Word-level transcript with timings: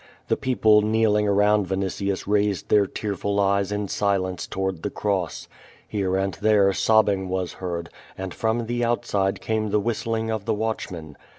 The 0.29 0.35
people 0.35 0.81
kneeling 0.81 1.27
around 1.27 1.67
Yinitius 1.67 2.25
raised 2.25 2.69
their 2.69 2.87
tearful 2.87 3.39
eyes 3.39 3.71
in 3.71 3.87
silence 3.87 4.47
toward 4.47 4.81
the 4.81 4.89
cross. 4.89 5.47
Here 5.87 6.15
and 6.15 6.33
there 6.41 6.73
sobbing 6.73 7.29
was 7.29 7.53
heard, 7.53 7.91
and 8.17 8.33
from 8.33 8.65
the 8.65 8.83
outside 8.83 9.41
came 9.41 9.69
the 9.69 9.79
whistling 9.79 10.31
of 10.31 10.45
the 10.45 10.55
watc?i 10.55 10.91
men. 10.91 11.17